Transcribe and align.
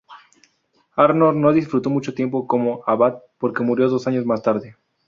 Arnór 0.95 1.35
no 1.35 1.53
disfrutó 1.53 1.91
mucho 1.91 2.15
tiempo 2.15 2.47
como 2.47 2.81
abad 2.87 3.19
porque 3.37 3.61
murió 3.61 3.87
dos 3.87 4.07
años 4.07 4.25
más 4.25 4.41
tarde. 4.41 4.75